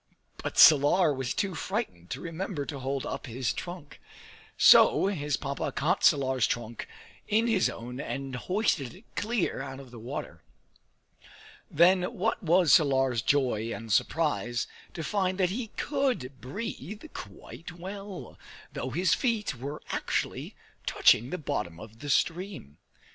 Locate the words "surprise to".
13.93-15.03